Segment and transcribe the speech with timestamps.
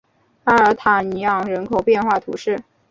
[0.45, 2.63] 阿尔塔尼昂人口变化图示